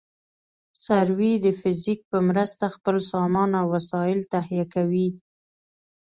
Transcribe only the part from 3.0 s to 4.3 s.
سامان او وسایل